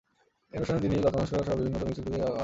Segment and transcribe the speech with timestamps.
[0.53, 2.39] এই অনুষ্ঠানে তিনি লতা মঙ্গেশকর সহ বিভিন্ন সঙ্গীত শিল্পীদের সাক্ষাৎকার নেন।